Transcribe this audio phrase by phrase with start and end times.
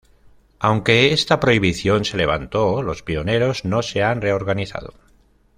[0.57, 4.95] Aunque esta prohibición se levantó, los Pioneros no se han reorganizado.